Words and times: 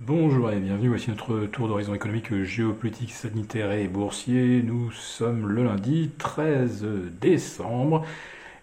Bonjour 0.00 0.52
et 0.52 0.60
bienvenue, 0.60 0.90
voici 0.90 1.10
notre 1.10 1.46
tour 1.46 1.66
d'horizon 1.66 1.92
économique, 1.92 2.44
géopolitique, 2.44 3.12
sanitaire 3.12 3.72
et 3.72 3.88
boursier. 3.88 4.62
Nous 4.62 4.92
sommes 4.92 5.48
le 5.48 5.64
lundi 5.64 6.12
13 6.18 6.86
décembre. 7.20 8.06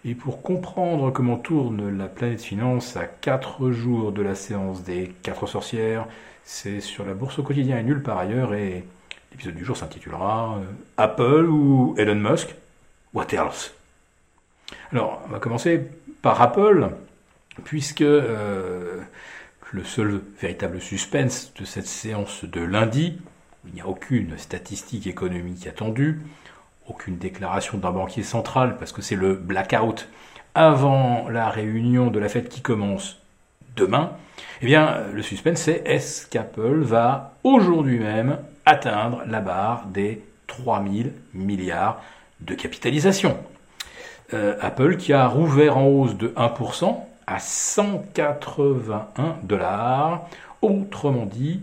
Et 0.06 0.14
pour 0.14 0.40
comprendre 0.40 1.10
comment 1.10 1.36
tourne 1.36 1.94
la 1.94 2.06
planète 2.08 2.40
finance 2.40 2.96
à 2.96 3.04
4 3.04 3.70
jours 3.70 4.12
de 4.12 4.22
la 4.22 4.34
séance 4.34 4.82
des 4.82 5.12
4 5.24 5.46
sorcières, 5.46 6.06
c'est 6.42 6.80
sur 6.80 7.04
la 7.04 7.12
bourse 7.12 7.38
au 7.38 7.42
quotidien 7.42 7.78
et 7.78 7.82
nulle 7.82 8.02
part 8.02 8.16
ailleurs. 8.16 8.54
Et 8.54 8.84
l'épisode 9.30 9.56
du 9.56 9.64
jour 9.64 9.76
s'intitulera 9.76 10.56
euh, 10.56 10.64
Apple 10.96 11.50
ou 11.50 11.94
Elon 11.98 12.14
Musk 12.14 12.54
What 13.12 13.26
else? 13.32 13.74
Alors, 14.90 15.20
on 15.26 15.32
va 15.32 15.38
commencer 15.38 15.86
par 16.22 16.40
Apple 16.40 16.88
puisque... 17.62 18.00
Euh, 18.00 19.02
le 19.72 19.84
seul 19.84 20.22
véritable 20.40 20.80
suspense 20.80 21.52
de 21.58 21.64
cette 21.64 21.86
séance 21.86 22.44
de 22.44 22.60
lundi, 22.60 23.18
il 23.66 23.74
n'y 23.74 23.80
a 23.80 23.88
aucune 23.88 24.38
statistique 24.38 25.06
économique 25.06 25.66
attendue, 25.66 26.20
aucune 26.88 27.18
déclaration 27.18 27.78
d'un 27.78 27.90
banquier 27.90 28.22
central, 28.22 28.76
parce 28.78 28.92
que 28.92 29.02
c'est 29.02 29.16
le 29.16 29.34
blackout 29.34 30.08
avant 30.54 31.28
la 31.28 31.50
réunion 31.50 32.10
de 32.10 32.18
la 32.18 32.28
fête 32.28 32.48
qui 32.48 32.62
commence 32.62 33.20
demain, 33.74 34.12
eh 34.62 34.66
bien, 34.66 35.02
le 35.12 35.22
suspense, 35.22 35.60
c'est 35.60 35.82
est-ce 35.84 36.26
qu'Apple 36.26 36.80
va 36.80 37.34
aujourd'hui 37.44 37.98
même 37.98 38.38
atteindre 38.64 39.22
la 39.26 39.40
barre 39.40 39.86
des 39.86 40.22
3000 40.46 41.12
milliards 41.34 42.02
de 42.40 42.54
capitalisation? 42.54 43.36
Euh, 44.34 44.56
Apple 44.60 44.96
qui 44.96 45.12
a 45.12 45.26
rouvert 45.26 45.76
en 45.76 45.86
hausse 45.86 46.16
de 46.16 46.28
1%, 46.28 46.96
à 47.26 47.38
181 47.38 49.36
dollars, 49.42 50.28
autrement 50.62 51.26
dit 51.26 51.60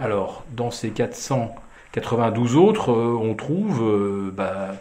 Alors, 0.00 0.42
dans 0.50 0.72
ces 0.72 0.90
492 0.90 2.56
autres, 2.56 2.90
euh, 2.90 3.16
on 3.22 3.34
trouve 3.34 3.84
euh, 3.84 4.34
bah, 4.36 4.74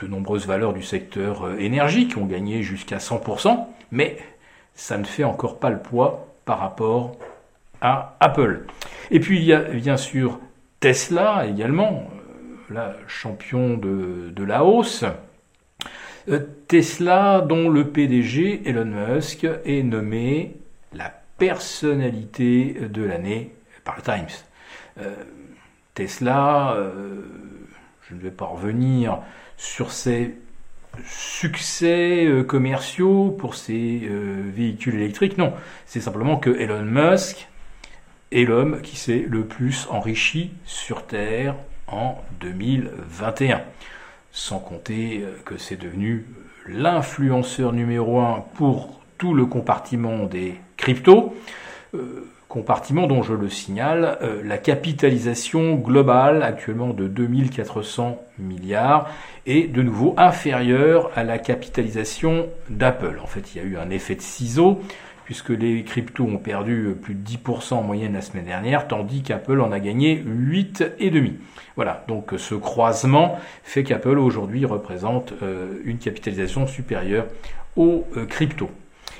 de 0.00 0.08
nombreuses 0.08 0.48
valeurs 0.48 0.72
du 0.72 0.82
secteur 0.82 1.44
euh, 1.44 1.56
énergie 1.60 2.08
qui 2.08 2.18
ont 2.18 2.26
gagné 2.26 2.64
jusqu'à 2.64 2.98
100%, 2.98 3.66
mais 3.92 4.18
ça 4.74 4.98
ne 4.98 5.04
fait 5.04 5.22
encore 5.22 5.60
pas 5.60 5.70
le 5.70 5.78
poids 5.78 6.26
par 6.44 6.58
rapport 6.58 7.14
à 7.80 8.16
Apple. 8.18 8.66
Et 9.12 9.20
puis 9.20 9.38
il 9.38 9.44
y 9.44 9.52
a 9.52 9.60
bien 9.60 9.96
sûr 9.96 10.40
Tesla 10.80 11.46
également, 11.46 12.08
la 12.70 12.96
champion 13.06 13.76
de, 13.76 14.42
la 14.42 14.64
hausse. 14.64 15.04
Euh, 16.28 16.40
Tesla, 16.68 17.42
dont 17.46 17.68
le 17.68 17.88
PDG 17.88 18.62
Elon 18.66 18.86
Musk 18.86 19.46
est 19.66 19.82
nommé 19.82 20.56
la 20.94 21.12
personnalité 21.36 22.74
de 22.88 23.02
l'année 23.02 23.54
par 23.84 23.96
le 23.96 24.02
Times. 24.02 24.36
Euh, 24.98 25.14
Tesla, 25.92 26.72
euh, 26.72 27.26
je 28.08 28.14
ne 28.14 28.20
vais 28.20 28.30
pas 28.30 28.46
revenir 28.46 29.20
sur 29.58 29.92
ses 29.92 30.34
succès 31.04 32.26
commerciaux 32.48 33.30
pour 33.30 33.54
ses 33.54 34.08
véhicules 34.08 34.96
électriques, 34.96 35.38
non, 35.38 35.52
c'est 35.86 36.00
simplement 36.00 36.36
que 36.36 36.50
Elon 36.50 36.82
Musk 36.82 37.49
est 38.32 38.44
l'homme 38.44 38.80
qui 38.82 38.96
s'est 38.96 39.24
le 39.28 39.44
plus 39.44 39.86
enrichi 39.90 40.52
sur 40.64 41.06
Terre 41.06 41.54
en 41.88 42.16
2021 42.40 43.62
sans 44.32 44.58
compter 44.58 45.22
euh, 45.22 45.36
que 45.44 45.56
c'est 45.56 45.76
devenu 45.76 46.26
l'influenceur 46.66 47.72
numéro 47.72 48.20
un 48.20 48.44
pour 48.54 49.00
tout 49.18 49.34
le 49.34 49.46
compartiment 49.46 50.24
des 50.24 50.54
cryptos, 50.76 51.34
euh, 51.94 52.26
compartiment 52.48 53.06
dont 53.06 53.22
je 53.22 53.34
le 53.34 53.48
signale, 53.48 54.18
euh, 54.22 54.42
la 54.44 54.58
capitalisation 54.58 55.74
globale 55.74 56.42
actuellement 56.42 56.92
de 56.92 57.06
2400 57.06 58.22
milliards 58.38 59.08
est 59.46 59.70
de 59.70 59.82
nouveau 59.82 60.14
inférieure 60.16 61.10
à 61.16 61.24
la 61.24 61.38
capitalisation 61.38 62.48
d'Apple. 62.68 63.20
En 63.22 63.26
fait, 63.26 63.54
il 63.54 63.58
y 63.58 63.60
a 63.60 63.64
eu 63.64 63.76
un 63.76 63.90
effet 63.90 64.14
de 64.14 64.22
ciseau 64.22 64.80
puisque 65.30 65.50
les 65.50 65.84
cryptos 65.84 66.24
ont 66.24 66.38
perdu 66.38 66.96
plus 67.00 67.14
de 67.14 67.24
10% 67.24 67.74
en 67.74 67.82
moyenne 67.84 68.14
la 68.14 68.20
semaine 68.20 68.46
dernière, 68.46 68.88
tandis 68.88 69.22
qu'Apple 69.22 69.60
en 69.60 69.70
a 69.70 69.78
gagné 69.78 70.16
8,5%. 70.16 71.34
Voilà, 71.76 72.04
donc 72.08 72.32
ce 72.36 72.56
croisement 72.56 73.38
fait 73.62 73.84
qu'Apple 73.84 74.18
aujourd'hui 74.18 74.64
représente 74.64 75.32
euh, 75.44 75.68
une 75.84 75.98
capitalisation 75.98 76.66
supérieure 76.66 77.26
aux 77.76 78.08
euh, 78.16 78.26
cryptos. 78.26 78.70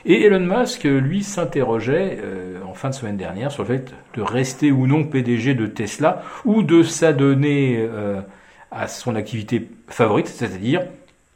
Et 0.05 0.25
Elon 0.25 0.41
Musk, 0.41 0.83
lui, 0.83 1.23
s'interrogeait 1.23 2.19
euh, 2.21 2.59
en 2.67 2.75
fin 2.75 2.91
de 2.91 2.95
semaine 2.95 3.17
dernière 3.17 3.53
sur 3.53 3.63
le 3.63 3.69
fait 3.69 3.95
de 4.15 4.21
rester 4.21 4.73
ou 4.73 4.89
non 4.89 5.05
PDG 5.05 5.55
de 5.55 5.67
Tesla 5.67 6.25
ou 6.45 6.65
de 6.65 6.83
s'adonner 6.83 7.89
à 8.73 8.89
son 8.89 9.15
activité 9.15 9.71
favorite, 9.87 10.27
c'est-à-dire 10.27 10.83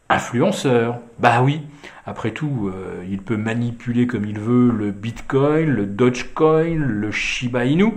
influenceur. 0.09 0.99
Bah 1.19 1.43
oui, 1.43 1.63
après 2.07 2.33
tout, 2.33 2.71
il 3.09 3.19
peut 3.19 3.37
manipuler 3.37 4.07
comme 4.07 4.27
il 4.27 4.39
veut 4.39 4.71
le 4.71 4.91
Bitcoin, 4.91 5.71
le 5.71 5.87
Dogecoin, 5.87 6.77
le 6.79 7.11
Shiba 7.11 7.65
Inu. 7.65 7.95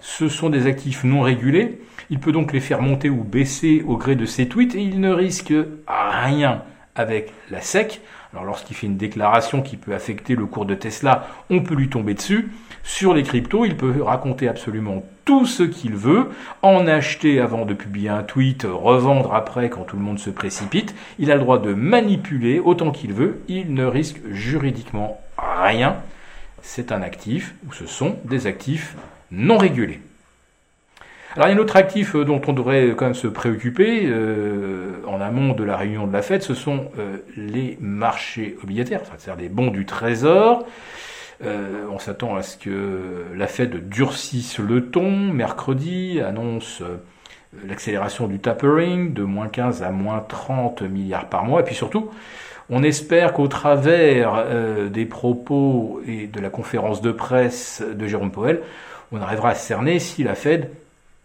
Ce 0.00 0.28
sont 0.28 0.50
des 0.50 0.66
actifs 0.66 1.04
non 1.04 1.22
régulés 1.22 1.80
il 2.10 2.20
peut 2.20 2.32
donc 2.32 2.52
les 2.52 2.60
faire 2.60 2.80
monter 2.80 3.10
ou 3.10 3.22
baisser 3.22 3.84
au 3.86 3.96
gré 3.96 4.16
de 4.16 4.24
ses 4.24 4.48
tweets 4.48 4.74
et 4.74 4.80
il 4.80 5.00
ne 5.00 5.10
risque 5.10 5.52
rien 5.86 6.62
avec 6.98 7.32
la 7.50 7.60
SEC. 7.60 8.00
Alors 8.32 8.44
lorsqu'il 8.44 8.76
fait 8.76 8.86
une 8.86 8.96
déclaration 8.96 9.62
qui 9.62 9.76
peut 9.76 9.94
affecter 9.94 10.34
le 10.34 10.46
cours 10.46 10.66
de 10.66 10.74
Tesla, 10.74 11.28
on 11.48 11.60
peut 11.60 11.74
lui 11.74 11.88
tomber 11.88 12.14
dessus. 12.14 12.50
Sur 12.82 13.14
les 13.14 13.22
cryptos, 13.22 13.64
il 13.64 13.76
peut 13.76 14.02
raconter 14.02 14.48
absolument 14.48 15.02
tout 15.24 15.46
ce 15.46 15.62
qu'il 15.62 15.94
veut, 15.94 16.30
en 16.62 16.86
acheter 16.86 17.40
avant 17.40 17.64
de 17.64 17.74
publier 17.74 18.08
un 18.08 18.22
tweet, 18.22 18.66
revendre 18.68 19.34
après 19.34 19.68
quand 19.68 19.82
tout 19.82 19.96
le 19.96 20.02
monde 20.02 20.18
se 20.18 20.30
précipite. 20.30 20.94
Il 21.18 21.30
a 21.30 21.34
le 21.34 21.40
droit 21.40 21.58
de 21.58 21.74
manipuler 21.74 22.60
autant 22.60 22.90
qu'il 22.90 23.12
veut, 23.12 23.40
il 23.48 23.74
ne 23.74 23.84
risque 23.84 24.20
juridiquement 24.30 25.20
rien. 25.36 25.96
C'est 26.62 26.92
un 26.92 27.02
actif, 27.02 27.54
ou 27.66 27.72
ce 27.72 27.86
sont 27.86 28.16
des 28.24 28.46
actifs 28.46 28.94
non 29.30 29.58
régulés. 29.58 30.00
Alors 31.36 31.48
il 31.48 31.50
y 31.50 31.54
a 31.54 31.56
un 31.56 31.60
autre 31.60 31.76
actif 31.76 32.14
euh, 32.14 32.24
dont 32.24 32.40
on 32.46 32.52
devrait 32.52 32.94
quand 32.96 33.04
même 33.04 33.14
se 33.14 33.26
préoccuper 33.26 34.04
euh, 34.06 34.92
en 35.06 35.20
amont 35.20 35.52
de 35.52 35.62
la 35.62 35.76
réunion 35.76 36.06
de 36.06 36.12
la 36.12 36.22
Fed, 36.22 36.42
ce 36.42 36.54
sont 36.54 36.90
euh, 36.98 37.18
les 37.36 37.76
marchés 37.80 38.56
obligataires, 38.62 39.02
c'est-à-dire 39.04 39.36
les 39.36 39.50
bons 39.50 39.70
du 39.70 39.84
Trésor. 39.84 40.66
on 41.44 41.98
s'attend 41.98 42.34
à 42.34 42.42
ce 42.42 42.56
que 42.56 43.26
la 43.36 43.46
Fed 43.46 43.88
durcisse 43.88 44.58
le 44.58 44.86
ton. 44.86 45.10
Mercredi 45.10 46.20
annonce 46.20 46.82
l'accélération 47.66 48.26
du 48.26 48.38
tapering 48.38 49.12
de 49.12 49.22
moins 49.22 49.48
15 49.48 49.82
à 49.82 49.90
moins 49.90 50.24
30 50.26 50.82
milliards 50.82 51.28
par 51.28 51.44
mois. 51.44 51.60
Et 51.60 51.64
puis 51.64 51.74
surtout, 51.74 52.10
on 52.70 52.82
espère 52.82 53.34
qu'au 53.34 53.48
travers 53.48 54.44
des 54.90 55.06
propos 55.06 56.00
et 56.06 56.26
de 56.26 56.40
la 56.40 56.50
conférence 56.50 57.02
de 57.02 57.12
presse 57.12 57.82
de 57.86 58.06
Jérôme 58.06 58.32
Powell, 58.32 58.60
on 59.12 59.20
arrivera 59.20 59.50
à 59.50 59.54
cerner 59.54 60.00
si 60.00 60.24
la 60.24 60.34
Fed 60.34 60.70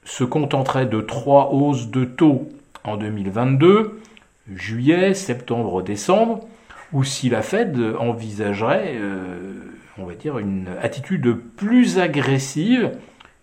se 0.06 0.24
contenterait 0.24 0.86
de 0.86 1.02
trois 1.02 1.52
hausses 1.52 1.90
de 1.90 2.06
taux 2.06 2.50
en 2.84 2.98
2022, 2.98 4.02
juillet, 4.54 5.14
septembre, 5.14 5.82
décembre, 5.82 6.42
ou 6.92 7.04
si 7.04 7.30
la 7.30 7.42
Fed 7.42 7.80
envisagerait, 8.00 8.96
euh, 8.96 9.54
on 9.98 10.06
va 10.06 10.16
dire, 10.16 10.38
une 10.38 10.68
attitude 10.82 11.36
plus 11.56 12.00
agressive, 12.00 12.92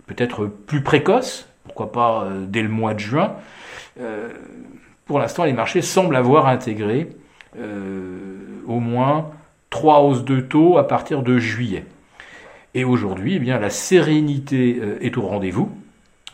peut-être 0.06 0.46
plus 0.46 0.82
précoce, 0.82 1.48
pourquoi 1.64 1.92
pas 1.92 2.28
dès 2.48 2.62
le 2.62 2.68
mois 2.68 2.94
de 2.94 2.98
juin. 2.98 3.34
pour 5.06 5.18
l'instant, 5.18 5.44
les 5.44 5.52
marchés 5.52 5.82
semblent 5.82 6.16
avoir 6.16 6.48
intégré 6.48 7.10
au 8.66 8.80
moins 8.80 9.30
trois 9.68 10.00
hausses 10.00 10.24
de 10.24 10.40
taux 10.40 10.78
à 10.78 10.88
partir 10.88 11.22
de 11.22 11.38
juillet. 11.38 11.84
Et 12.74 12.82
aujourd'hui, 12.82 13.36
eh 13.36 13.38
bien, 13.38 13.58
la 13.58 13.70
sérénité 13.70 14.80
est 15.00 15.16
au 15.16 15.22
rendez-vous 15.22 15.70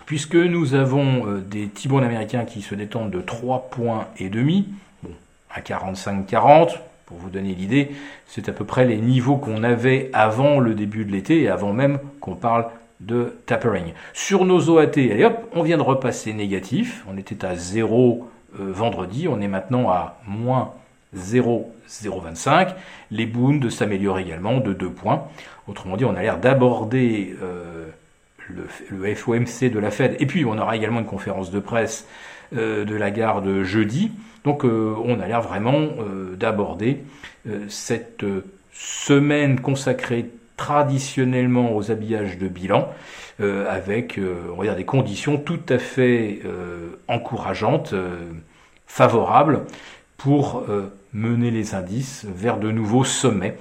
puisque 0.07 0.37
nous 0.37 0.75
avons 0.75 1.27
euh, 1.27 1.41
des 1.41 1.67
T-bonds 1.67 2.03
américains 2.03 2.45
qui 2.45 2.63
se 2.63 2.75
détendent 2.75 3.11
de 3.11 3.21
3 3.21 3.69
points 3.71 4.07
et 4.19 4.31
demi, 4.31 4.69
bon, 5.03 5.11
à 5.51 5.61
45-40, 5.61 6.79
pour 7.05 7.19
vous 7.19 7.31
donner 7.31 7.55
l'idée, 7.55 7.91
c'est 8.27 8.49
à 8.49 8.53
peu 8.53 8.65
près 8.65 8.85
les 8.85 8.97
niveaux 8.97 9.37
qu'on 9.37 9.63
avait 9.63 10.11
avant 10.13 10.59
le 10.59 10.75
début 10.75 11.05
de 11.05 11.13
l'été 11.13 11.43
et 11.43 11.49
avant 11.49 11.73
même 11.73 11.99
qu'on 12.21 12.35
parle 12.35 12.67
de 13.01 13.37
tapering. 13.47 13.93
Sur 14.15 14.45
nos 14.45 14.71
OAT, 14.71 14.97
allez 14.97 15.25
hop, 15.25 15.39
on 15.55 15.63
vient 15.63 15.77
de 15.77 15.83
repasser 15.83 16.33
négatif, 16.33 17.05
on 17.09 17.17
était 17.19 17.45
à 17.45 17.55
0 17.55 18.29
euh, 18.59 18.73
vendredi, 18.73 19.29
on 19.29 19.41
est 19.41 19.49
maintenant 19.49 19.91
à 19.91 20.19
moins 20.27 20.73
0,025. 21.15 22.75
Les 23.11 23.27
Bunds 23.27 23.71
s'améliorent 23.71 24.19
également 24.19 24.59
de 24.59 24.73
2 24.73 24.91
points. 24.91 25.25
Autrement 25.69 25.97
dit, 25.97 26.05
on 26.05 26.15
a 26.15 26.23
l'air 26.23 26.39
d'aborder 26.39 27.37
euh, 27.43 27.76
le, 28.49 29.15
FOMC 29.15 29.71
de 29.71 29.79
la 29.79 29.91
Fed. 29.91 30.17
Et 30.21 30.27
puis 30.27 30.45
on 30.45 30.59
aura 30.59 30.77
également 30.77 31.01
une 31.01 31.07
conférence 31.07 31.51
de 31.51 31.61
presse 31.61 32.07
euh, 32.55 32.85
de 32.85 32.95
la 32.95 33.11
garde 33.11 33.63
jeudi. 33.63 34.13
Donc 34.45 34.65
euh, 34.65 34.95
on 35.05 35.21
a 35.21 35.27
l'air 35.27 35.43
vraiment 35.43 35.75
euh, 35.75 36.37
d'aborder 36.37 37.03
cette 37.69 38.25
semaine 38.73 39.61
consacrée 39.61 40.31
traditionnellement 40.57 41.77
aux 41.77 41.93
habillages 41.93 42.39
de 42.39 42.49
bilan, 42.49 42.93
avec 43.39 44.19
on 44.53 44.57
va 44.57 44.65
dire 44.65 44.75
des 44.75 44.85
conditions 44.85 45.37
tout 45.37 45.61
à 45.69 45.79
fait 45.79 46.41
encourageantes, 47.07 47.95
favorables 48.89 49.61
pour 50.17 50.67
mener 51.13 51.53
les 51.53 51.77
indices 51.77 52.27
vers 52.29 52.57
de 52.57 52.73
nouveaux 52.73 53.05
sommets 53.05 53.57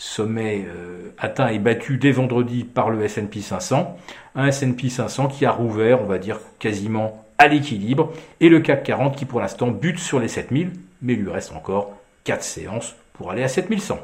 sommet 0.00 0.64
euh, 0.66 1.12
atteint 1.18 1.48
et 1.48 1.58
battu 1.58 1.98
dès 1.98 2.10
vendredi 2.10 2.64
par 2.64 2.88
le 2.88 3.04
S&P 3.04 3.42
500, 3.42 3.98
un 4.34 4.46
S&P 4.46 4.88
500 4.88 5.28
qui 5.28 5.44
a 5.44 5.50
rouvert, 5.52 6.00
on 6.00 6.06
va 6.06 6.16
dire 6.16 6.40
quasiment 6.58 7.22
à 7.36 7.48
l'équilibre, 7.48 8.10
et 8.40 8.48
le 8.48 8.60
CAC 8.60 8.82
40 8.82 9.14
qui 9.14 9.26
pour 9.26 9.40
l'instant 9.40 9.68
bute 9.68 9.98
sur 9.98 10.18
les 10.18 10.28
7000, 10.28 10.72
mais 11.02 11.12
il 11.12 11.20
lui 11.20 11.30
reste 11.30 11.52
encore 11.52 11.92
4 12.24 12.42
séances 12.42 12.96
pour 13.12 13.30
aller 13.30 13.42
à 13.42 13.48
7100. 13.48 13.98